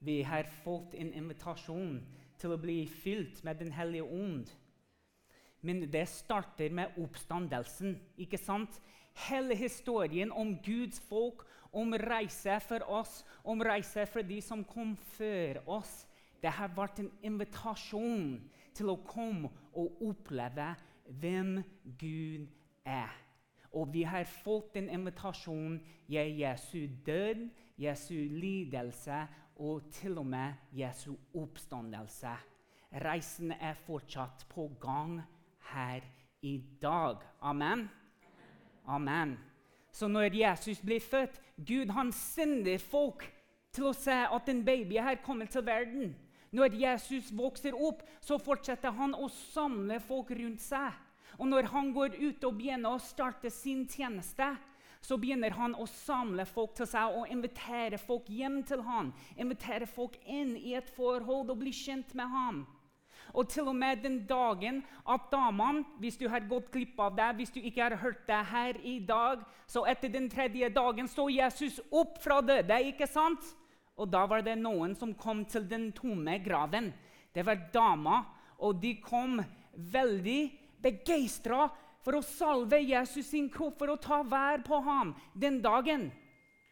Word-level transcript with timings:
Vi 0.00 0.22
har 0.22 0.46
fått 0.62 0.94
en 0.96 1.12
invitasjon 1.12 1.98
til 2.40 2.54
å 2.54 2.60
bli 2.60 2.86
fylt 2.88 3.42
med 3.44 3.58
Den 3.60 3.72
hellige 3.76 4.06
ånd. 4.08 4.48
Men 5.60 5.82
det 5.92 6.06
starter 6.08 6.72
med 6.72 6.96
oppstandelsen. 6.96 7.98
ikke 8.16 8.38
sant? 8.38 8.80
Hele 9.28 9.54
historien 9.54 10.32
om 10.32 10.54
Guds 10.64 11.00
folk, 11.00 11.44
om 11.72 11.92
reise 11.92 12.56
for 12.64 12.80
oss, 12.88 13.24
om 13.44 13.60
reise 13.60 14.06
for 14.06 14.22
de 14.22 14.40
som 14.40 14.64
kom 14.64 14.96
før 14.96 15.60
oss, 15.66 16.06
det 16.40 16.50
har 16.50 16.72
vært 16.72 17.02
en 17.02 17.10
invitasjon 17.22 18.40
til 18.74 18.88
å 18.88 19.02
komme 19.04 19.50
og 19.76 20.00
oppleve 20.00 20.70
hvem 21.20 21.58
Gud 21.98 22.48
er. 22.86 23.12
Og 23.76 23.92
vi 23.92 24.02
har 24.02 24.24
fått 24.24 24.76
en 24.80 24.88
invitasjon 24.88 25.76
i 26.08 26.16
Jesu 26.40 26.88
død, 27.06 27.50
Jesu 27.76 28.14
lidelse 28.14 29.26
og 29.60 29.90
til 29.92 30.18
og 30.18 30.26
med 30.26 30.52
Jesu 30.72 31.12
oppstandelse. 31.36 32.32
Reisen 33.04 33.52
er 33.52 33.76
fortsatt 33.86 34.46
på 34.48 34.70
gang 34.80 35.20
her 35.72 36.00
i 36.42 36.56
dag. 36.82 37.20
Amen. 37.40 37.88
Amen. 38.86 39.38
Så 39.92 40.08
når 40.08 40.34
Jesus 40.34 40.80
blir 40.80 41.00
født 41.00 41.40
Gud 41.66 41.90
han 41.92 42.12
sender 42.12 42.78
folk 42.78 43.26
til 43.74 43.90
å 43.90 43.94
se 43.94 44.16
at 44.24 44.48
en 44.48 44.64
baby 44.64 44.98
her 44.98 45.20
kommer 45.24 45.46
til 45.46 45.66
verden. 45.66 46.14
Når 46.50 46.74
Jesus 46.74 47.30
vokser 47.36 47.76
opp, 47.76 48.02
så 48.20 48.38
fortsetter 48.42 48.90
han 48.96 49.14
å 49.14 49.28
samle 49.28 50.00
folk 50.02 50.32
rundt 50.34 50.62
seg. 50.64 50.96
Og 51.38 51.46
når 51.46 51.68
han 51.70 51.92
går 51.94 52.16
ut 52.18 52.44
og 52.48 52.56
begynner 52.58 52.96
å 52.96 53.02
starte 53.02 53.52
sin 53.54 53.84
tjeneste, 53.88 54.48
så 55.00 55.16
begynner 55.16 55.54
han 55.56 55.74
å 55.80 55.86
samle 55.88 56.44
folk 56.48 56.74
til 56.76 56.88
seg 56.88 57.16
og 57.16 57.30
invitere 57.32 57.98
folk 57.98 58.28
hjem 58.28 58.60
til 58.68 58.82
han. 58.84 59.14
Invitere 59.40 59.88
folk 59.88 60.18
inn 60.26 60.52
i 60.58 60.74
et 60.76 60.90
forhold 60.96 61.50
og 61.50 61.62
bli 61.62 61.72
kjent 61.74 62.12
med 62.18 62.28
ham. 62.28 62.60
Og 63.34 63.48
til 63.48 63.68
og 63.70 63.76
med 63.78 64.02
den 64.02 64.18
dagen 64.26 64.80
at 65.06 65.28
damene 65.30 65.84
Hvis 66.02 66.18
du 66.18 66.26
har 66.28 66.48
gått 66.50 66.70
glipp 66.72 66.98
av 67.00 67.14
det, 67.16 67.28
hvis 67.38 67.52
du 67.54 67.60
ikke 67.60 67.82
har 67.82 67.96
hørt 68.02 68.26
det 68.26 68.40
her 68.50 68.80
i 68.82 68.98
dag, 69.06 69.44
så 69.66 69.84
etter 69.86 70.10
den 70.10 70.28
tredje 70.30 70.68
dagen 70.74 71.08
står 71.08 71.30
Jesus 71.30 71.80
opp 71.90 72.18
fra 72.22 72.40
døde, 72.40 72.80
ikke 72.90 73.06
sant? 73.06 73.44
Og 73.96 74.08
da 74.10 74.24
var 74.26 74.42
det 74.42 74.56
noen 74.58 74.96
som 74.96 75.14
kom 75.14 75.44
til 75.44 75.68
den 75.68 75.90
tomme 75.92 76.38
graven. 76.42 76.90
Det 77.32 77.44
var 77.46 77.68
damer, 77.72 78.24
og 78.58 78.80
de 78.82 78.96
kom 79.04 79.38
veldig 79.76 80.40
begeistra 80.82 81.68
for 82.04 82.16
å 82.16 82.24
salve 82.24 82.80
Jesus 82.80 83.28
sin 83.30 83.50
kropp, 83.52 83.78
for 83.80 83.92
å 83.92 84.00
ta 84.00 84.22
vær 84.24 84.62
på 84.64 84.80
ham 84.84 85.12
den 85.34 85.60
dagen. 85.64 86.08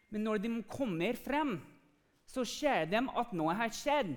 Men 0.09 0.25
når 0.25 0.41
de 0.45 0.55
kommer 0.71 1.19
frem, 1.21 1.59
så 2.29 2.45
ser 2.48 2.89
de 2.89 3.01
at 3.01 3.37
noe 3.37 3.56
har 3.56 3.73
skjedd. 3.73 4.15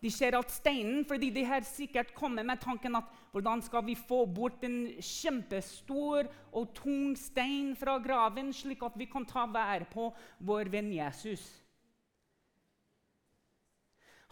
De 0.00 0.08
ser 0.08 0.32
at 0.32 0.48
steinen, 0.48 1.02
fordi 1.04 1.28
de 1.34 1.42
har 1.44 1.64
sikkert 1.68 2.14
kommet 2.16 2.46
med 2.48 2.60
tanken 2.62 2.96
at 2.96 3.08
hvordan 3.34 3.60
skal 3.60 3.84
vi 3.84 3.94
få 3.98 4.22
bort 4.24 4.62
en 4.64 4.78
kjempestor 4.96 6.30
og 6.56 6.70
tung 6.76 7.12
stein 7.20 7.74
fra 7.76 7.98
graven, 8.00 8.48
slik 8.56 8.80
at 8.86 8.96
vi 8.96 9.08
kan 9.10 9.28
ta 9.28 9.44
vær 9.44 9.84
på 9.92 10.08
vår 10.48 10.72
venn 10.72 10.88
Jesus. 10.96 11.44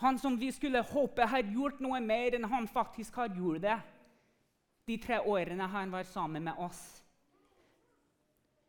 Han 0.01 0.17
som 0.17 0.39
vi 0.41 0.49
skulle 0.55 0.81
håpe 0.81 1.27
har 1.27 1.53
gjort 1.53 1.83
noe 1.85 2.01
mer 2.01 2.39
enn 2.39 2.49
han 2.49 2.69
faktisk 2.71 3.19
har 3.21 3.35
gjort 3.37 3.65
det 3.67 3.77
de 4.89 4.97
tre 5.03 5.21
årene 5.21 5.69
han 5.69 5.93
var 5.93 6.09
sammen 6.09 6.47
med 6.49 6.59
oss. 6.65 6.81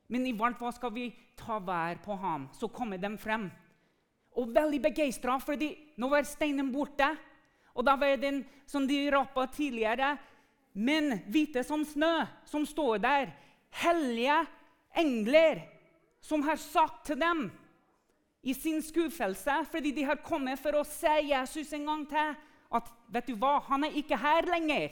Men 0.10 0.26
i 0.26 0.34
hvert 0.36 0.58
fall 0.60 0.74
skal 0.76 0.94
vi 0.96 1.10
ta 1.40 1.60
vær 1.64 2.02
på 2.04 2.18
ham. 2.20 2.48
Så 2.58 2.68
kommer 2.74 2.98
de 2.98 3.12
frem. 3.22 3.48
Og 4.40 4.54
veldig 4.56 4.82
begeistra, 4.90 5.38
fordi 5.42 5.72
nå 6.02 6.10
var 6.12 6.28
steinen 6.28 6.72
borte. 6.74 7.12
Og 7.78 7.86
da 7.86 7.96
var 8.00 8.18
den 8.20 8.42
som 8.68 8.88
de 8.90 9.06
rappa 9.14 9.46
tidligere, 9.54 10.16
men 10.74 11.22
hvite 11.30 11.64
som 11.66 11.86
snø, 11.86 12.26
som 12.46 12.66
står 12.66 13.02
der. 13.04 13.32
Hellige 13.70 14.42
engler 14.98 15.62
som 16.26 16.42
har 16.44 16.58
sagt 16.60 17.06
til 17.06 17.20
dem 17.22 17.48
i 18.42 18.54
sin 18.54 18.82
skuffelse, 18.82 19.62
fordi 19.72 19.92
de 19.92 20.08
har 20.08 20.24
kommet 20.26 20.60
for 20.60 20.80
å 20.80 20.88
se 20.88 21.12
Jesus 21.30 21.74
en 21.76 21.86
gang 21.86 22.06
til, 22.10 22.34
at 22.70 22.90
vet 23.14 23.30
du 23.30 23.38
hva, 23.38 23.60
han 23.68 23.86
er 23.86 23.98
ikke 23.98 24.18
her 24.20 24.48
lenger. 24.50 24.90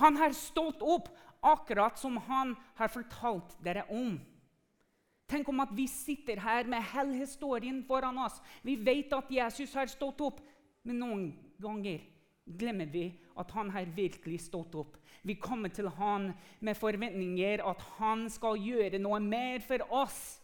Han 0.00 0.16
har 0.16 0.32
stått 0.36 0.82
opp 0.82 1.08
akkurat 1.40 1.98
som 1.98 2.16
han 2.16 2.54
har 2.76 2.88
fortalt 2.88 3.56
dere 3.64 3.84
om. 3.88 4.18
Tenk 5.30 5.48
om 5.48 5.60
at 5.62 5.72
vi 5.76 5.86
sitter 5.88 6.40
her 6.42 6.66
med 6.66 6.82
hele 6.92 7.20
historien 7.20 7.82
foran 7.86 8.18
oss. 8.18 8.40
Vi 8.66 8.74
vet 8.76 9.12
at 9.14 9.30
Jesus 9.30 9.74
har 9.78 9.86
stått 9.86 10.20
opp, 10.26 10.40
men 10.82 10.98
noen 10.98 11.26
ganger 11.60 12.02
glemmer 12.58 12.88
vi 12.90 13.04
at 13.38 13.52
han 13.54 13.70
har 13.70 13.92
virkelig 13.94 14.40
stått 14.48 14.74
opp. 14.74 14.96
Vi 15.22 15.36
kommer 15.38 15.70
til 15.70 15.88
han 16.00 16.32
med 16.64 16.78
forventninger 16.78 17.62
at 17.62 17.82
han 18.00 18.26
skal 18.32 18.58
gjøre 18.58 18.98
noe 18.98 19.20
mer 19.22 19.62
for 19.62 19.84
oss. 19.92 20.40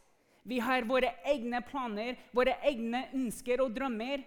Vi 0.47 0.61
har 0.63 0.87
våre 0.87 1.11
egne 1.27 1.63
planer, 1.67 2.15
våre 2.31 2.55
egne 2.69 3.09
ønsker 3.17 3.65
og 3.65 3.75
drømmer. 3.75 4.23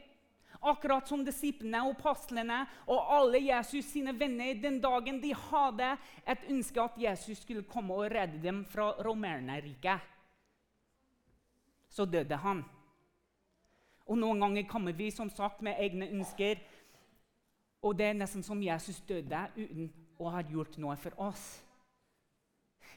Akkurat 0.59 1.07
som 1.07 1.21
disiplene 1.23 1.79
og 1.87 1.93
apostlene 1.95 2.57
og 2.91 3.13
alle 3.15 3.39
Jesus 3.45 3.87
sine 3.93 4.11
venner 4.19 4.57
den 4.59 4.81
dagen 4.83 5.21
de 5.23 5.31
hadde 5.31 5.93
et 6.27 6.43
ønske 6.51 6.81
at 6.83 6.97
Jesus 6.99 7.45
skulle 7.45 7.63
komme 7.63 7.95
og 7.95 8.11
redde 8.11 8.41
dem 8.43 8.65
fra 8.67 8.91
romernerriket. 9.05 10.03
Så 11.89 12.05
døde 12.05 12.35
han. 12.43 12.65
Og 14.09 14.17
Noen 14.17 14.41
ganger 14.41 14.67
kommer 14.67 14.93
vi 14.97 15.11
som 15.13 15.29
sagt 15.29 15.61
med 15.61 15.79
egne 15.79 16.09
ønsker, 16.09 16.59
og 17.81 17.95
det 17.95 18.09
er 18.09 18.19
nesten 18.19 18.43
som 18.43 18.61
Jesus 18.63 18.99
døde 19.07 19.45
uten 19.55 19.91
å 20.19 20.31
ha 20.33 20.41
gjort 20.43 20.75
noe 20.81 20.97
for 20.99 21.15
oss. 21.29 21.45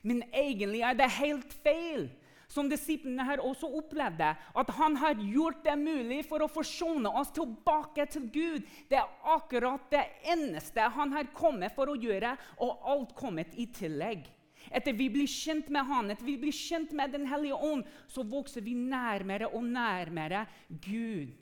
Men 0.02 0.24
egentlig 0.34 0.82
er 0.82 0.96
det 0.98 1.10
helt 1.20 1.54
feil 1.62 2.08
som 2.52 2.68
disiplene 2.68 3.24
her 3.26 3.42
også 3.42 3.70
opplevde. 3.80 4.28
At 4.36 4.74
han 4.76 4.98
har 5.00 5.16
gjort 5.16 5.62
det 5.64 5.78
mulig 5.80 6.20
for 6.28 6.44
å 6.44 6.50
forsone 6.52 7.10
oss 7.20 7.32
tilbake 7.34 8.06
til 8.12 8.28
Gud. 8.32 8.68
Det 8.90 9.00
er 9.00 9.32
akkurat 9.34 9.88
det 9.92 10.04
eneste 10.34 10.92
han 10.96 11.14
har 11.16 11.32
kommet 11.36 11.74
for 11.76 11.92
å 11.92 11.98
gjøre, 11.98 12.36
og 12.60 12.88
alt 12.92 13.16
kommet 13.16 13.56
i 13.56 13.68
tillegg. 13.72 14.28
Etter 14.70 14.94
vi 14.94 15.08
blir 15.10 15.26
kjent 15.26 15.72
med 15.74 15.88
Han, 15.88 16.12
etter 16.12 16.26
vi 16.26 16.36
blir 16.38 16.54
kjent 16.54 16.92
med 16.94 17.10
Den 17.10 17.26
hellige 17.26 17.58
ånd, 17.58 17.86
så 18.06 18.22
vokser 18.22 18.62
vi 18.62 18.76
nærmere 18.78 19.50
og 19.50 19.64
nærmere 19.66 20.46
Gud. 20.68 21.32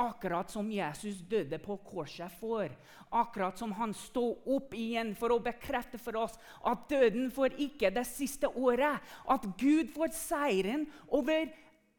Akkurat 0.00 0.48
som 0.48 0.70
Jesus 0.72 1.18
døde 1.28 1.58
på 1.60 1.76
korset 1.84 2.32
for. 2.40 2.70
Akkurat 3.12 3.58
som 3.58 3.72
han 3.76 3.92
stod 3.92 4.46
opp 4.48 4.72
igjen 4.78 5.12
for 5.18 5.34
å 5.34 5.42
bekrefte 5.44 6.00
for 6.00 6.16
oss 6.22 6.38
at 6.64 6.86
døden 6.88 7.28
får 7.34 7.58
ikke 7.60 7.90
det 7.92 8.06
siste 8.08 8.48
året. 8.48 9.02
At 9.28 9.44
Gud 9.60 9.92
får 9.92 10.14
seieren 10.16 10.86
over 11.08 11.50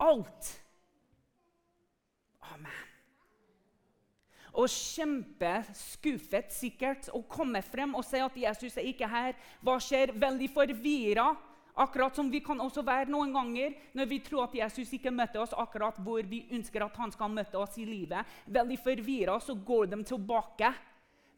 alt. 0.01 0.49
Amen. 2.55 2.87
Og 4.51 4.67
kjempeskuffet 4.67 6.51
sikkert 6.51 7.07
å 7.15 7.21
komme 7.29 7.61
frem 7.63 7.93
og 7.95 8.03
si 8.03 8.19
at 8.19 8.35
Jesus 8.35 8.75
er 8.81 8.89
ikke 8.89 9.07
her. 9.07 9.37
Hva 9.63 9.77
skjer? 9.79 10.11
Veldig 10.19 10.49
forvirra 10.51 11.29
Akkurat 11.79 12.15
som 12.15 12.27
vi 12.31 12.41
kan 12.43 12.59
også 12.59 12.83
være 12.83 13.09
noen 13.11 13.31
ganger 13.33 13.75
når 13.95 14.09
vi 14.09 14.19
tror 14.25 14.49
at 14.49 14.55
Jesus 14.57 14.91
ikke 14.97 15.13
møtte 15.13 15.39
oss 15.39 15.55
akkurat 15.55 15.99
hvor 16.03 16.25
vi 16.27 16.43
ønsker 16.51 16.83
at 16.83 16.97
han 16.99 17.13
skal 17.13 17.31
møte 17.31 17.59
oss 17.59 17.77
i 17.79 17.85
livet. 17.87 18.27
Veldig 18.45 18.79
forvirra, 18.83 19.39
så 19.39 19.55
går 19.55 19.93
de 19.93 20.01
tilbake 20.03 20.73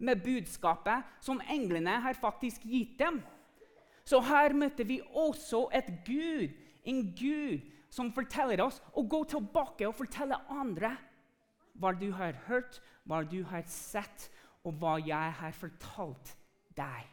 med 0.04 0.24
budskapet 0.24 1.14
som 1.24 1.42
englene 1.54 2.00
har 2.04 2.18
faktisk 2.18 2.66
gitt 2.66 2.98
dem. 3.00 3.22
Så 4.04 4.20
her 4.26 4.54
møter 4.58 4.88
vi 4.88 5.00
også 5.14 5.68
et 5.72 5.90
Gud, 6.06 6.52
en 6.84 7.06
Gud 7.16 7.70
som 7.94 8.12
forteller 8.12 8.66
oss 8.66 8.82
å 8.98 9.06
gå 9.06 9.22
tilbake 9.32 9.88
og 9.88 9.96
fortelle 9.96 10.42
andre 10.52 10.96
hva 11.80 11.94
du 11.98 12.10
har 12.14 12.36
hørt, 12.48 12.82
hva 13.06 13.24
du 13.26 13.42
har 13.50 13.64
sett, 13.70 14.30
og 14.64 14.78
hva 14.80 14.98
jeg 15.02 15.34
har 15.40 15.56
fortalt 15.58 16.36
deg. 16.78 17.13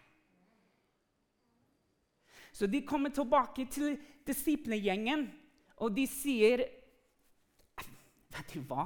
Så 2.52 2.67
de 2.67 2.82
kommer 2.87 3.12
tilbake 3.14 3.67
til 3.70 3.99
disiplegjengen, 4.26 5.29
og 5.76 5.94
de 5.97 6.06
sier 6.11 6.67
Vet 8.31 8.52
du 8.55 8.61
hva? 8.70 8.85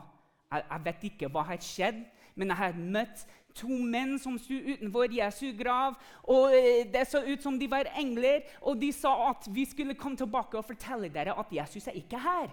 Jeg, 0.49 0.63
jeg, 0.71 0.81
vet 0.85 1.03
ikke 1.11 1.29
hva 1.29 1.43
har 1.45 1.59
skjedd, 1.61 1.99
men 2.35 2.49
jeg 2.49 2.57
har 2.57 2.79
møtt 2.79 3.25
to 3.55 3.69
menn 3.69 4.17
som 4.19 4.39
sto 4.41 4.57
utenfor 4.57 5.13
Jesu 5.15 5.51
grav. 5.59 5.99
og 6.23 6.55
eh, 6.57 6.87
Det 6.91 7.05
så 7.09 7.23
ut 7.27 7.43
som 7.43 7.59
de 7.61 7.69
var 7.71 7.91
engler, 8.01 8.47
og 8.63 8.81
de 8.81 8.91
sa 8.95 9.13
at 9.31 9.49
vi 9.53 9.67
skulle 9.69 9.99
komme 9.99 10.17
tilbake 10.17 10.59
og 10.59 10.67
fortelle 10.67 11.13
dere 11.13 11.37
at 11.39 11.53
Jesus 11.53 11.87
er 11.91 11.99
ikke 12.01 12.23
her. 12.25 12.49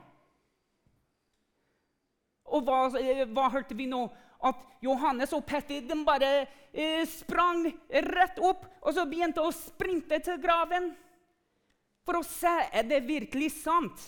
Og 2.52 2.68
hva, 2.68 2.84
eh, 3.00 3.24
hva 3.32 3.48
hørte 3.54 3.78
vi 3.78 3.88
nå? 3.90 4.04
At 4.42 4.58
Johannes 4.82 5.34
og 5.38 5.46
Petter 5.46 5.84
de 5.86 5.98
bare 6.06 6.32
eh, 6.74 7.04
sprang 7.10 7.68
rett 7.90 8.40
opp 8.42 8.66
og 8.82 8.96
så 8.96 9.06
begynte 9.10 9.44
å 9.44 9.54
sprinte 9.54 10.18
til 10.26 10.40
graven 10.42 10.90
for 12.06 12.18
å 12.18 12.26
se 12.26 12.52
er 12.74 12.88
det 12.90 13.04
virkelig 13.06 13.52
sant. 13.62 14.02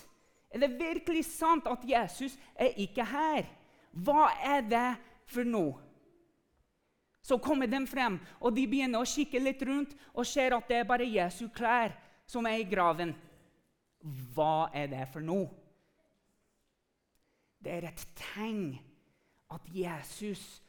Er 0.54 0.64
det 0.66 0.74
virkelig 0.78 1.26
sant 1.30 1.68
at 1.70 1.86
Jesus 1.86 2.36
er 2.58 2.74
ikke 2.82 3.06
her? 3.06 3.46
Hva 3.94 4.32
er 4.42 4.66
det 4.66 4.88
for 5.30 5.46
noe? 5.46 5.78
Så 7.24 7.38
kommer 7.40 7.70
de 7.72 7.80
frem, 7.88 8.18
og 8.44 8.52
de 8.52 8.66
begynner 8.68 9.00
å 9.00 9.08
kikke 9.08 9.40
litt 9.40 9.62
rundt 9.64 9.94
og 10.12 10.28
ser 10.28 10.58
at 10.58 10.66
det 10.68 10.82
er 10.82 10.90
bare 10.90 11.08
Jesu 11.08 11.46
klær 11.56 11.94
som 12.28 12.50
er 12.50 12.60
i 12.60 12.68
graven. 12.68 13.14
Hva 14.34 14.68
er 14.76 14.90
det 14.92 15.06
for 15.14 15.24
noe? 15.24 15.48
Det 17.64 17.78
er 17.78 17.88
et 17.88 18.04
tegn 18.20 18.74
at 19.54 19.68
Jesus 19.74 20.62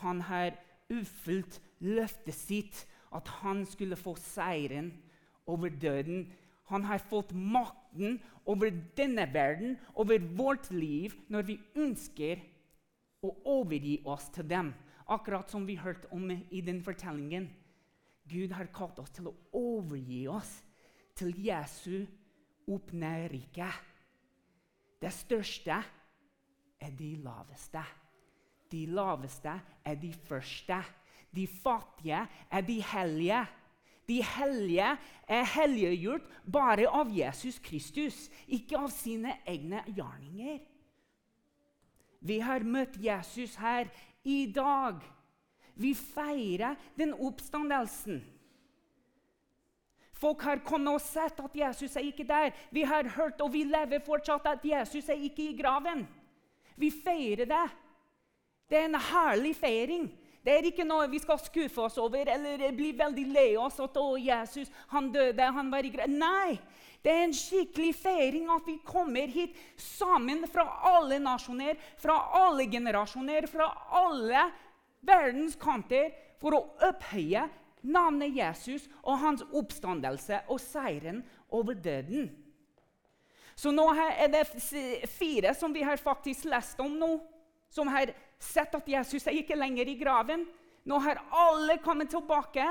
han 0.00 0.20
har 0.26 0.56
oppfylt 0.92 1.60
løftet 1.84 2.36
sitt, 2.36 2.84
at 3.14 3.28
han 3.40 3.62
skulle 3.66 3.96
få 3.96 4.16
seieren 4.18 4.90
over 5.46 5.70
døden. 5.70 6.26
Han 6.72 6.84
har 6.88 6.98
fått 6.98 7.32
makten 7.32 8.18
over 8.44 8.72
denne 8.96 9.26
verden, 9.32 9.78
over 9.94 10.18
vårt 10.36 10.70
liv, 10.70 11.14
når 11.28 11.46
vi 11.50 11.58
ønsker 11.76 12.42
å 13.24 13.32
overgi 13.60 14.00
oss 14.04 14.28
til 14.34 14.48
dem. 14.50 14.72
Akkurat 15.08 15.50
som 15.52 15.66
vi 15.68 15.76
hørte 15.76 16.08
om 16.12 16.30
i 16.32 16.60
den 16.64 16.80
fortellingen. 16.82 17.50
Gud 18.28 18.54
har 18.56 18.72
kalt 18.72 18.98
oss 19.02 19.12
til 19.12 19.28
å 19.28 19.34
overgi 19.52 20.24
oss 20.32 20.52
til 21.14 21.34
Jesu 21.44 22.06
oppnærrike. 22.72 23.68
Det 25.00 25.12
største 25.12 25.76
er 26.80 26.96
de 26.96 27.10
laveste. 27.20 27.84
De 28.74 28.86
laveste 28.90 29.54
er 29.86 29.98
de 30.00 30.10
første. 30.26 30.80
De 31.34 31.46
fattige 31.46 32.26
er 32.50 32.66
de 32.66 32.80
hellige. 32.82 33.44
De 34.08 34.20
hellige 34.24 34.96
er 35.28 35.46
helliggjort 35.54 36.26
bare 36.52 36.88
av 36.90 37.10
Jesus 37.14 37.58
Kristus, 37.62 38.26
ikke 38.46 38.78
av 38.78 38.90
sine 38.92 39.38
egne 39.48 39.80
gjerninger. 39.88 40.58
Vi 42.24 42.38
har 42.40 42.64
møtt 42.64 42.98
Jesus 43.00 43.56
her 43.60 43.88
i 44.24 44.44
dag. 44.52 45.00
Vi 45.74 45.94
feirer 45.94 46.78
den 46.98 47.14
oppstandelsen. 47.14 48.22
Folk 50.14 50.44
har 50.46 50.62
kommet 50.64 50.94
og 50.94 51.02
sett 51.02 51.40
at 51.42 51.56
Jesus 51.58 51.96
er 51.96 52.06
ikke 52.06 52.26
der. 52.28 52.52
Vi 52.72 52.84
har 52.86 53.08
hørt 53.16 53.40
og 53.44 53.52
vi 53.52 53.64
lever 53.68 54.04
fortsatt 54.04 54.46
at 54.48 54.64
Jesus 54.64 55.08
er 55.08 55.20
ikke 55.20 55.50
i 55.50 55.56
graven. 55.58 56.06
Vi 56.80 56.90
feirer 56.90 57.48
det. 57.50 57.64
Det 58.68 58.78
er 58.78 58.88
en 58.88 59.00
herlig 59.10 59.54
feiring. 59.58 60.06
Det 60.44 60.52
er 60.52 60.66
ikke 60.68 60.84
noe 60.84 61.08
vi 61.08 61.20
skal 61.22 61.40
skuffe 61.40 61.86
oss 61.86 61.96
over 62.00 62.28
eller 62.28 62.66
bli 62.76 62.90
veldig 62.96 63.24
lei 63.32 63.50
oss 63.56 63.78
at 63.80 63.96
å, 63.96 64.10
Jesus 64.20 64.68
han 64.92 65.08
døde, 65.12 65.46
han 65.56 65.70
var 65.72 65.86
i 65.86 65.92
graven. 65.92 66.18
Nei, 66.20 66.58
det 67.04 67.12
er 67.12 67.24
en 67.24 67.36
skikkelig 67.36 67.94
feiring 67.96 68.50
at 68.52 68.68
vi 68.68 68.76
kommer 68.84 69.32
hit 69.32 69.56
sammen 69.80 70.44
fra 70.48 70.66
alle 70.90 71.16
nasjoner, 71.20 71.80
fra 72.00 72.18
alle 72.44 72.68
generasjoner, 72.68 73.48
fra 73.48 73.70
alle 74.04 74.46
verdens 75.04 75.56
kanter 75.60 76.12
for 76.40 76.58
å 76.58 76.64
opphøye 76.90 77.46
navnet 77.84 78.36
Jesus 78.36 78.86
og 79.02 79.20
hans 79.20 79.44
oppstandelse 79.52 80.44
og 80.48 80.60
seieren 80.60 81.22
over 81.52 81.76
døden. 81.76 82.30
Så 83.56 83.70
nå 83.72 83.86
er 83.94 84.28
det 84.32 84.44
fire 85.14 85.54
som 85.56 85.72
vi 85.72 85.84
har 85.86 86.00
faktisk 86.00 86.48
lest 86.50 86.80
om 86.82 86.96
nå, 86.98 87.14
som 87.70 87.88
har 87.92 88.12
sett 88.42 88.74
at 88.74 88.88
Jesus 88.88 89.26
er 89.26 89.36
ikke 89.38 89.58
lenger 89.58 89.88
i 89.88 89.98
graven. 89.98 90.46
Nå 90.84 90.98
har 91.00 91.22
alle 91.32 91.78
kommet 91.84 92.10
tilbake 92.12 92.66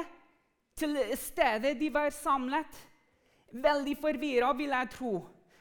til 0.77 0.97
stedet 1.19 1.75
de 1.79 1.89
var 1.93 2.13
samlet. 2.15 2.81
Veldig 3.53 3.95
forvirra, 4.01 4.51
vil 4.57 4.73
jeg 4.73 4.91
tro. 4.95 5.13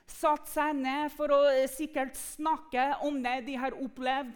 Satt 0.08 0.48
seg 0.50 0.76
ned 0.76 1.12
for 1.14 1.32
å 1.32 1.40
sikkert 1.70 2.16
snakke 2.18 2.92
om 3.06 3.20
det 3.24 3.42
de 3.46 3.56
har 3.60 3.76
opplevd 3.76 4.32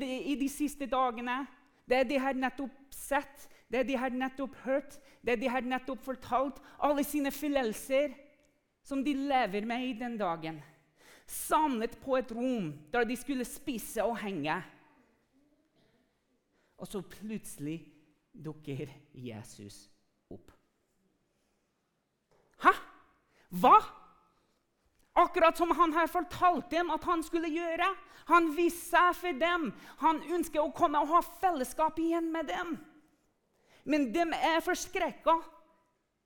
de, 0.00 0.10
i 0.32 0.36
de 0.40 0.48
siste 0.52 0.88
dagene. 0.88 1.42
Det 1.88 2.04
de 2.08 2.18
har 2.20 2.36
nettopp 2.38 2.76
sett, 2.94 3.48
det 3.72 3.84
de 3.88 3.96
har 3.98 4.12
nettopp 4.14 4.54
hørt, 4.64 4.98
det 5.24 5.38
de 5.40 5.48
har 5.50 5.64
nettopp 5.64 6.04
fortalt, 6.04 6.60
alle 6.78 7.04
sine 7.04 7.32
følelser 7.34 8.12
som 8.84 9.02
de 9.04 9.14
lever 9.14 9.66
med 9.66 9.88
i 9.88 9.96
den 9.98 10.16
dagen. 10.20 10.60
Samlet 11.26 11.96
på 12.02 12.16
et 12.18 12.30
rom 12.34 12.72
der 12.92 13.06
de 13.08 13.16
skulle 13.16 13.46
spise 13.48 14.04
og 14.04 14.18
henge. 14.20 14.58
Og 16.82 16.88
så 16.90 17.02
plutselig 17.06 17.78
dukker 18.34 18.90
Jesus 19.14 19.84
opp. 20.32 20.50
Hæ? 22.64 22.72
Hva? 23.62 23.76
Akkurat 25.14 25.58
som 25.58 25.70
han 25.76 25.92
her 25.94 26.08
fortalte 26.10 26.72
dem 26.74 26.90
at 26.90 27.04
han 27.04 27.22
skulle 27.22 27.50
gjøre. 27.52 27.86
Han 28.26 28.50
viste 28.56 28.96
seg 28.96 29.14
for 29.18 29.38
dem. 29.38 29.68
Han 30.02 30.22
ønsker 30.34 30.62
å 30.62 30.72
komme 30.74 30.98
og 31.02 31.12
ha 31.12 31.20
fellesskap 31.42 32.00
igjen 32.02 32.32
med 32.32 32.48
dem. 32.50 32.74
Men 33.84 34.08
de 34.14 34.24
er 34.38 34.62
forskrekka. 34.64 35.36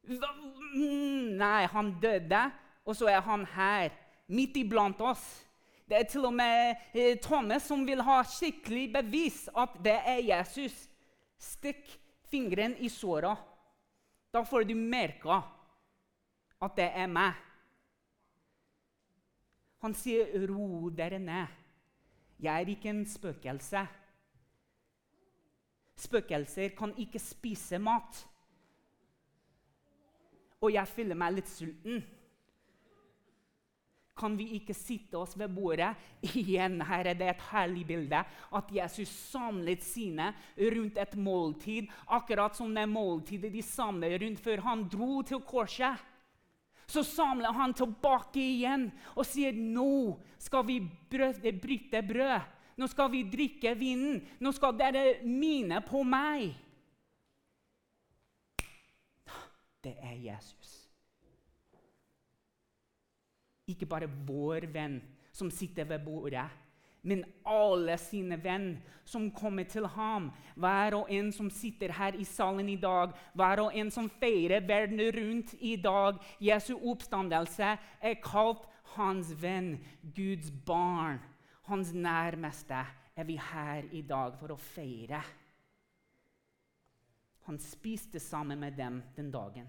Nei, 0.07 1.67
han 1.73 1.97
døde, 2.01 2.43
og 2.87 2.95
så 2.95 3.09
er 3.11 3.25
han 3.27 3.43
her, 3.57 3.91
midt 4.31 4.57
iblant 4.61 5.01
oss. 5.03 5.25
Det 5.87 5.95
er 5.99 6.09
til 6.11 6.25
og 6.27 6.35
med 6.35 6.75
eh, 6.95 7.15
Thomas 7.23 7.69
som 7.69 7.85
vil 7.87 8.03
ha 8.03 8.19
skikkelig 8.27 8.89
bevis 8.97 9.45
at 9.55 9.77
det 9.85 9.95
er 10.03 10.25
Jesus. 10.33 10.75
Stikk 11.39 11.87
fingeren 12.31 12.75
i 12.83 12.89
såra. 12.91 13.37
Da 14.35 14.43
får 14.43 14.67
du 14.67 14.75
merke 14.75 15.37
at 16.63 16.75
det 16.77 16.89
er 16.91 17.07
meg. 17.07 17.37
Han 19.85 19.95
sier, 19.95 20.27
'Ro 20.49 20.89
dere 20.91 21.19
ned. 21.19 21.47
Jeg 22.41 22.63
er 22.63 22.69
ikke 22.69 22.91
en 22.91 23.07
spøkelse.' 23.07 23.87
Spøkelser 25.97 26.75
kan 26.77 26.93
ikke 26.99 27.19
spise 27.19 27.79
mat. 27.79 28.27
Og 30.61 30.73
jeg 30.73 30.89
føler 30.89 31.15
meg 31.15 31.39
litt 31.39 31.49
sulten. 31.49 32.03
Kan 34.17 34.37
vi 34.39 34.47
ikke 34.57 34.75
sitte 34.75 35.19
oss 35.21 35.35
ved 35.37 35.53
bordet? 35.53 35.93
Igjen 36.25 36.81
her 36.89 37.11
er 37.11 37.19
det 37.19 37.29
et 37.35 37.47
herlig 37.51 37.85
bilde. 37.89 38.23
At 38.57 38.73
Jesus 38.73 39.13
samlet 39.13 39.85
sine 39.85 40.31
rundt 40.57 40.97
et 40.99 41.17
måltid, 41.21 41.91
akkurat 42.09 42.57
som 42.57 42.73
det 42.75 42.87
måltidet 42.89 43.53
de 43.53 43.63
samlet 43.63 44.17
rundt 44.23 44.41
før 44.41 44.65
han 44.65 44.87
dro 44.89 45.21
til 45.23 45.45
korset. 45.45 46.01
Så 46.87 47.03
samler 47.03 47.53
han 47.53 47.75
tilbake 47.75 48.41
igjen 48.41 48.93
og 49.17 49.27
sier, 49.27 49.53
'Nå 49.53 50.17
skal 50.39 50.65
vi 50.67 50.81
bryte 51.11 52.03
brød.' 52.03 52.53
Nå 52.77 52.87
skal 52.87 53.11
vi 53.11 53.23
drikke 53.25 53.73
vinen. 53.75 54.21
Nå 54.41 54.53
skal 54.53 54.77
dere 54.77 55.25
mine 55.25 55.81
på 55.81 56.03
meg. 56.05 56.53
Det 59.81 59.95
er 59.97 60.17
Jesus. 60.21 60.86
Ikke 63.67 63.89
bare 63.89 64.09
vår 64.29 64.69
venn 64.73 65.01
som 65.35 65.51
sitter 65.51 65.85
ved 65.85 66.05
bordet, 66.07 66.47
men 67.07 67.25
alle 67.47 67.95
sine 68.01 68.39
venn 68.43 68.77
som 69.07 69.29
kommer 69.31 69.67
til 69.71 69.87
ham. 69.95 70.31
Hver 70.57 70.97
og 70.99 71.11
en 71.13 71.29
som 71.35 71.51
sitter 71.51 71.93
her 71.95 72.17
i 72.19 72.25
salen 72.27 72.69
i 72.73 72.79
dag, 72.83 73.13
hver 73.35 73.63
og 73.67 73.77
en 73.79 73.93
som 73.95 74.09
feirer 74.11 74.65
verden 74.67 75.03
rundt 75.15 75.55
i 75.61 75.77
dag. 75.77 76.19
Jesu 76.43 76.75
oppstandelse 76.79 77.77
er 78.01 78.21
kalt 78.25 78.67
hans 78.97 79.31
venn, 79.43 79.77
Guds 80.17 80.51
barn 80.67 81.21
hans 81.67 81.93
nærmeste, 81.93 82.87
er 83.17 83.25
vi 83.25 83.37
her 83.37 83.83
i 83.93 84.03
dag 84.07 84.37
for 84.39 84.55
å 84.55 84.61
feire. 84.61 85.23
Han 87.47 87.59
spiste 87.63 88.21
sammen 88.23 88.61
med 88.61 88.77
dem 88.79 89.01
den 89.17 89.31
dagen. 89.35 89.69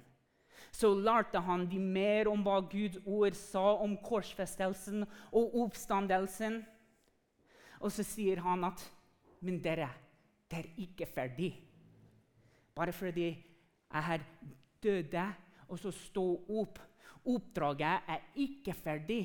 Så 0.71 0.93
lærte 0.93 1.41
han 1.43 1.65
de 1.69 1.79
mer 1.79 2.29
om 2.31 2.43
hva 2.45 2.59
Guds 2.69 2.99
ord 3.05 3.37
sa 3.37 3.65
om 3.83 3.95
korsfestelsen 4.03 5.05
og 5.31 5.55
oppstandelsen. 5.63 6.61
Og 7.81 7.93
så 7.93 8.05
sier 8.05 8.41
han 8.45 8.65
at 8.67 8.83
Men 9.39 9.59
dere, 9.61 9.91
det 10.49 10.57
er 10.57 10.69
ikke 10.81 11.05
ferdig. 11.05 11.51
Bare 12.73 12.91
fordi 12.91 13.27
jeg 13.29 14.03
har 14.03 14.23
døde 14.81 15.25
og 15.67 15.79
så 15.79 15.91
stå 15.93 16.25
opp. 16.61 16.79
Oppdraget 17.27 18.09
er 18.09 18.23
ikke 18.39 18.73
ferdig. 18.73 19.21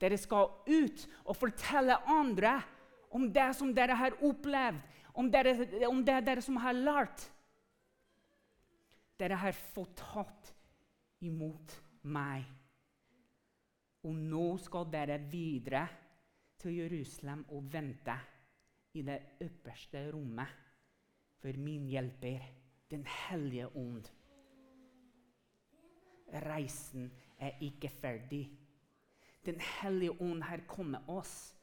Dere 0.00 0.16
skal 0.18 0.48
ut 0.64 1.04
og 1.24 1.36
fortelle 1.36 1.98
andre 2.08 2.56
om 3.14 3.28
det 3.32 3.50
som 3.58 3.74
dere 3.74 3.96
har 3.98 4.16
opplevd, 4.24 4.80
om, 5.14 5.30
dere, 5.30 5.54
om 5.86 6.00
det 6.04 6.18
dere 6.26 6.42
som 6.42 6.56
har 6.56 6.74
lært. 6.74 7.28
Dere 9.20 9.38
har 9.38 9.54
fått 9.74 9.94
tatt 10.00 10.53
imot 11.24 11.74
meg. 12.12 12.44
Og 14.04 14.14
nå 14.14 14.46
skal 14.60 14.90
dere 14.92 15.18
videre 15.30 15.86
til 16.60 16.76
Jerusalem 16.82 17.44
og 17.56 17.72
vente 17.72 18.16
i 18.94 19.02
det 19.02 19.20
ypperste 19.42 20.04
rommet 20.12 20.60
for 21.40 21.58
min 21.58 21.86
hjelper, 21.88 22.40
Den 22.90 23.06
hellige 23.06 23.66
ånd. 23.76 24.04
Reisen 26.32 27.12
er 27.38 27.50
ikke 27.60 27.88
ferdig. 27.88 28.50
Den 29.46 29.60
hellige 29.60 30.20
ånd 30.20 30.42
har 30.42 30.60
kommet 30.68 31.00
oss. 31.08 31.56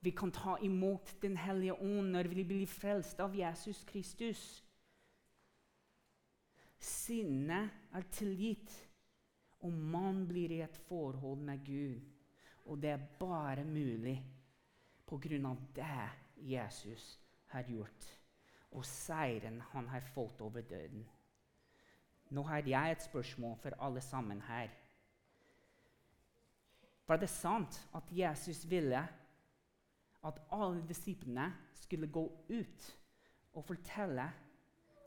Vi 0.00 0.10
kan 0.10 0.32
ta 0.32 0.56
imot 0.62 1.22
Den 1.22 1.36
hellige 1.36 1.74
ånd 1.74 2.10
når 2.10 2.28
vi 2.28 2.44
blir 2.44 2.66
frelst 2.66 3.20
av 3.20 3.36
Jesus 3.36 3.84
Kristus. 3.84 4.63
Sinnet 6.84 7.94
er 7.96 8.04
tilgitt, 8.12 8.72
og 9.64 9.72
man 9.72 10.26
blir 10.28 10.52
i 10.52 10.60
et 10.64 10.76
forhold 10.88 11.40
med 11.40 11.64
Gud. 11.64 12.00
Og 12.64 12.80
det 12.82 12.90
er 12.90 13.08
bare 13.18 13.64
mulig 13.64 14.18
på 15.08 15.18
grunn 15.20 15.46
av 15.48 15.60
det 15.76 16.08
Jesus 16.44 17.04
har 17.52 17.68
gjort, 17.68 18.06
og 18.72 18.84
seieren 18.88 19.60
han 19.72 19.88
har 19.88 20.04
fått 20.14 20.40
over 20.44 20.64
døden. 20.68 21.04
Nå 22.34 22.42
har 22.48 22.66
jeg 22.66 22.92
et 22.92 23.04
spørsmål 23.04 23.56
for 23.62 23.76
alle 23.84 24.00
sammen 24.00 24.40
her. 24.42 24.72
Var 27.06 27.20
det 27.20 27.28
sant 27.28 27.78
at 27.94 28.12
Jesus 28.12 28.64
ville 28.68 29.02
at 30.24 30.40
alle 30.52 30.80
disiplene 30.88 31.50
skulle 31.76 32.08
gå 32.08 32.24
ut 32.48 32.86
og 33.52 33.64
fortelle 33.64 34.30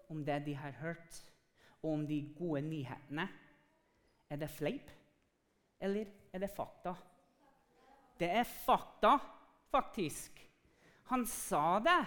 om 0.09 0.21
det 0.25 0.45
de 0.45 0.53
har 0.55 0.71
hørt, 0.71 1.23
om 1.93 2.05
de 2.07 2.21
gode 2.37 2.61
nyhetene? 2.67 3.27
Er 4.29 4.39
det 4.41 4.49
fleip, 4.51 4.89
eller 5.79 6.09
er 6.33 6.43
det 6.43 6.51
fakta? 6.51 6.95
Det 8.19 8.29
er 8.33 8.43
fakta, 8.43 9.17
faktisk. 9.71 10.41
Han 11.11 11.25
sa 11.25 11.79
det. 11.79 12.01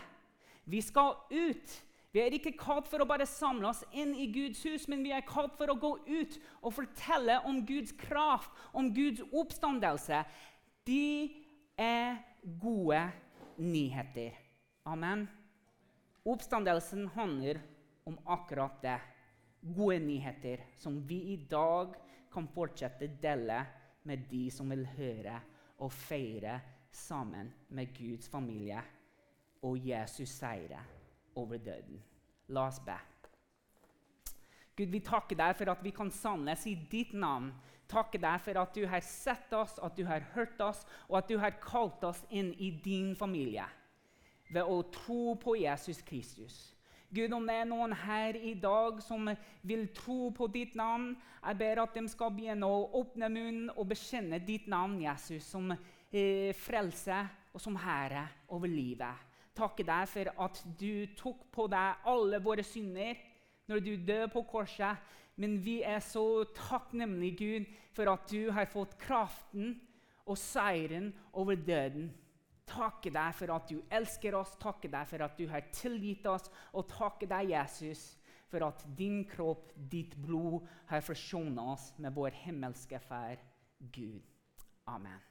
Vi 0.65 0.81
skal 0.85 1.15
ut. 1.31 1.79
Vi 2.13 2.21
er 2.21 2.35
ikke 2.35 2.57
kalt 2.59 2.89
for 2.91 3.03
å 3.03 3.07
bare 3.07 3.27
samle 3.29 3.71
oss 3.71 3.85
inn 3.95 4.17
i 4.19 4.27
Guds 4.35 4.65
hus, 4.67 4.89
men 4.91 5.05
vi 5.07 5.13
er 5.15 5.27
kalt 5.27 5.55
for 5.59 5.71
å 5.71 5.79
gå 5.79 5.93
ut 6.09 6.39
og 6.59 6.75
fortelle 6.75 7.39
om 7.47 7.61
Guds 7.67 7.95
kraft, 7.95 8.51
om 8.75 8.91
Guds 8.95 9.23
oppstandelse. 9.31 10.25
De 10.87 11.31
er 11.79 12.19
gode 12.61 13.05
nyheter. 13.63 14.35
Amen. 14.91 15.29
Oppstandelsen 16.27 17.07
handler 17.15 17.63
om 18.05 18.19
akkurat 18.27 18.83
det. 18.83 18.99
Gode 19.61 19.99
nyheter 19.99 20.65
som 20.81 21.01
vi 21.07 21.19
i 21.35 21.37
dag 21.51 21.95
kan 22.33 22.49
fortsette 22.49 23.07
å 23.07 23.17
dele 23.23 23.59
med 24.09 24.25
de 24.31 24.47
som 24.53 24.71
vil 24.73 24.87
høre 24.97 25.37
og 25.81 25.93
feire 25.93 26.61
sammen 26.93 27.51
med 27.77 27.93
Guds 27.97 28.29
familie 28.29 28.81
og 29.63 29.79
Jesus 29.85 30.33
seire 30.33 30.81
over 31.37 31.61
døden. 31.61 32.01
La 32.49 32.67
oss 32.67 32.81
be. 32.85 32.97
Gud, 34.77 34.89
vi 34.89 35.03
takker 35.05 35.37
deg 35.37 35.59
for 35.59 35.71
at 35.73 35.83
vi 35.85 35.93
kan 35.93 36.11
samles 36.15 36.65
i 36.67 36.75
ditt 36.91 37.13
navn. 37.13 37.51
Takker 37.91 38.23
deg 38.23 38.41
for 38.41 38.63
at 38.63 38.75
du 38.75 38.87
har 38.89 39.03
sett 39.05 39.53
oss, 39.53 39.77
at 39.83 39.97
du 39.99 40.07
har 40.09 40.25
hørt 40.33 40.61
oss, 40.65 40.87
og 41.09 41.19
at 41.21 41.29
du 41.29 41.37
har 41.43 41.59
kalt 41.61 42.05
oss 42.07 42.23
inn 42.31 42.55
i 42.57 42.71
din 42.85 43.13
familie 43.19 43.67
ved 44.51 44.65
å 44.65 44.81
tro 44.95 45.35
på 45.39 45.57
Jesus 45.61 46.01
Kristus. 46.07 46.71
Gud, 47.11 47.33
om 47.35 47.47
det 47.49 47.57
er 47.59 47.67
noen 47.67 47.91
her 48.05 48.37
i 48.39 48.53
dag 48.55 49.01
som 49.03 49.27
vil 49.67 49.89
tro 49.97 50.29
på 50.31 50.47
ditt 50.55 50.77
navn, 50.79 51.17
jeg 51.41 51.59
ber 51.59 51.81
at 51.83 51.97
de 51.97 52.05
skal 52.13 52.31
begynne 52.37 52.69
å 52.71 52.85
åpne 53.01 53.31
munnen 53.33 53.73
og 53.75 53.89
bekjenne 53.91 54.39
ditt 54.47 54.69
navn, 54.71 55.01
Jesus, 55.03 55.49
som 55.51 55.73
eh, 55.73 56.55
frelse 56.55 57.19
og 57.51 57.63
som 57.63 57.79
herre 57.83 58.29
over 58.55 58.71
livet. 58.71 59.27
Takke 59.59 59.83
deg 59.83 60.07
for 60.13 60.31
at 60.47 60.63
du 60.79 61.11
tok 61.19 61.49
på 61.51 61.67
deg 61.73 62.07
alle 62.13 62.39
våre 62.45 62.63
synder 62.63 63.19
når 63.67 63.83
du 63.83 63.93
døde 63.97 64.31
på 64.31 64.45
korset. 64.47 65.03
Men 65.41 65.59
vi 65.65 65.81
er 65.83 65.99
så 66.05 66.45
takknemlige, 66.55 67.37
Gud, 67.43 67.69
for 67.97 68.13
at 68.13 68.31
du 68.31 68.53
har 68.55 68.71
fått 68.71 68.95
kraften 69.03 69.81
og 70.29 70.39
seieren 70.39 71.11
over 71.35 71.59
døden 71.59 72.13
takke 72.71 73.13
deg 73.15 73.37
for 73.37 73.55
at 73.55 73.71
du 73.71 73.81
elsker 73.93 74.37
oss, 74.39 74.57
takke 74.63 74.91
deg 74.93 75.09
for 75.11 75.27
at 75.27 75.39
du 75.39 75.47
har 75.51 75.67
tilgitt 75.75 76.27
oss, 76.31 76.51
og 76.73 76.89
takke 76.93 77.29
deg, 77.31 77.53
Jesus, 77.55 78.05
for 78.51 78.67
at 78.67 78.85
din 78.99 79.23
kropp, 79.31 79.73
ditt 79.91 80.17
blod, 80.19 80.67
har 80.91 81.05
forsonet 81.07 81.75
oss 81.77 81.91
med 81.99 82.15
vår 82.17 82.37
himmelske 82.45 83.03
Far, 83.07 83.43
Gud. 83.95 84.23
Amen. 84.91 85.30